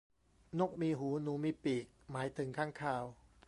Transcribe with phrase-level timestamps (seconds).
[0.59, 3.03] นกมีหูหนูมีปีก หมายถึงค้างคาว